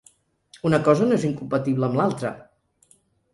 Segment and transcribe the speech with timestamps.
[0.69, 2.33] Una cosa no és incompatible amb l’altra.